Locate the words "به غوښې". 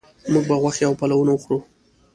0.49-0.83